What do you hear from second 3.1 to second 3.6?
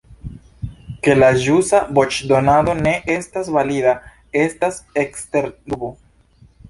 estas